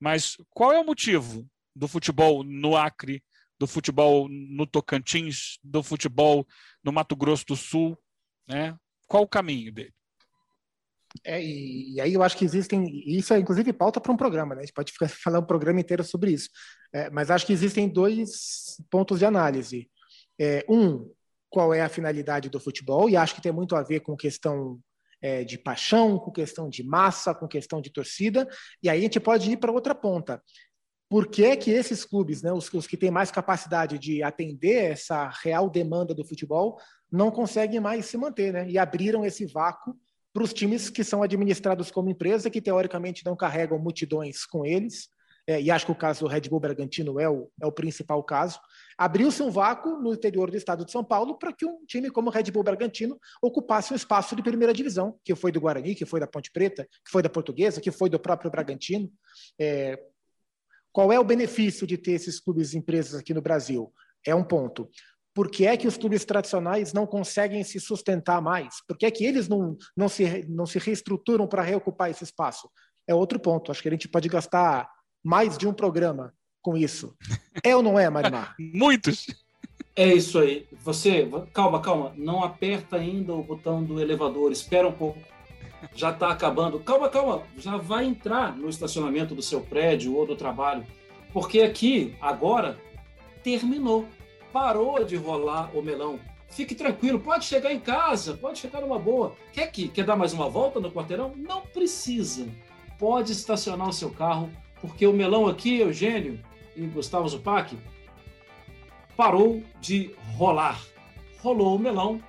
[0.00, 3.22] Mas qual é o motivo do futebol no Acre,
[3.58, 6.46] do futebol no Tocantins, do futebol
[6.82, 7.96] no Mato Grosso do Sul,
[8.48, 8.74] né?
[9.06, 9.92] Qual o caminho dele?
[11.22, 14.62] É, e, aí eu acho que existem, isso é inclusive pauta para um programa, né?
[14.62, 16.48] A gente pode ficar falando um programa inteiro sobre isso.
[16.90, 19.90] É, mas acho que existem dois pontos de análise.
[20.38, 21.10] É, um,
[21.48, 24.78] qual é a finalidade do futebol, e acho que tem muito a ver com questão
[25.20, 28.48] é, de paixão, com questão de massa, com questão de torcida,
[28.82, 30.42] e aí a gente pode ir para outra ponta
[31.08, 35.28] por que, que esses clubes, né, os, os, que têm mais capacidade de atender essa
[35.42, 36.80] real demanda do futebol,
[37.10, 38.68] não conseguem mais se manter, né?
[38.68, 39.96] E abriram esse vácuo
[40.32, 45.08] para os times que são administrados como empresa, que teoricamente não carregam multidões com eles.
[45.46, 48.22] É, e acho que o caso do Red Bull Bragantino é o, é o principal
[48.24, 48.58] caso.
[48.98, 52.30] Abriu-se um vácuo no interior do estado de São Paulo para que um time como
[52.30, 56.06] o Red Bull Bragantino ocupasse um espaço de primeira divisão, que foi do Guarani, que
[56.06, 59.10] foi da Ponte Preta, que foi da Portuguesa, que foi do próprio Bragantino.
[59.60, 59.98] É,
[60.90, 63.92] qual é o benefício de ter esses clubes empresas aqui no Brasil?
[64.26, 64.88] É um ponto.
[65.34, 68.76] Por que é que os clubes tradicionais não conseguem se sustentar mais?
[68.88, 72.70] Por que é que eles não, não, se, não se reestruturam para reocupar esse espaço?
[73.06, 73.70] É outro ponto.
[73.70, 74.88] Acho que a gente pode gastar
[75.22, 76.32] mais de um programa
[76.66, 77.14] com isso.
[77.62, 78.56] É ou não é, Marimar?
[78.74, 79.28] Muitos!
[79.94, 80.66] É isso aí.
[80.82, 82.12] Você, calma, calma.
[82.16, 84.50] Não aperta ainda o botão do elevador.
[84.50, 85.16] Espera um pouco
[85.94, 86.80] já está acabando.
[86.80, 90.84] Calma, calma, já vai entrar no estacionamento do seu prédio ou do trabalho,
[91.32, 92.76] porque aqui, agora,
[93.44, 94.08] terminou.
[94.52, 96.18] Parou de rolar o melão.
[96.48, 99.36] Fique tranquilo, pode chegar em casa, pode chegar numa boa.
[99.52, 101.32] Quer que quer dar mais uma volta no quarteirão?
[101.36, 102.48] Não precisa.
[102.98, 104.50] Pode estacionar o seu carro,
[104.80, 106.40] porque o melão aqui, Eugênio
[106.76, 107.76] e Gustavo Zupac,
[109.16, 110.80] parou de rolar.
[111.40, 112.20] Rolou o melão,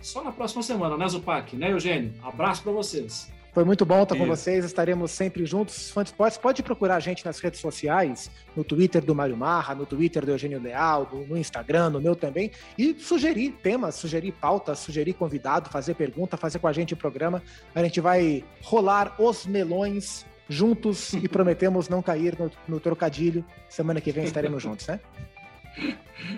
[0.00, 1.54] só na próxima semana, né, Zupac?
[1.56, 2.12] Né, Eugênio?
[2.22, 3.30] Abraço para vocês.
[3.52, 5.90] Foi muito bom estar com vocês, estaremos sempre juntos.
[5.90, 9.84] Fã Esportes, pode procurar a gente nas redes sociais, no Twitter do Mário Marra, no
[9.84, 15.12] Twitter do Eugênio Leal, no Instagram, no meu também, e sugerir temas, sugerir pautas, sugerir
[15.12, 17.42] convidado, fazer pergunta, fazer com a gente o programa.
[17.74, 23.44] A gente vai rolar os melões juntos e prometemos não cair no, no trocadilho.
[23.68, 25.00] Semana que vem estaremos juntos, né?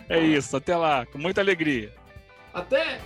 [0.08, 1.92] É isso, até lá, com muita alegria.
[2.52, 3.00] Até!